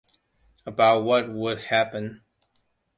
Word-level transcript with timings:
About 0.65 1.03
what 1.03 1.31
would 1.31 1.61
happen. 1.61 2.23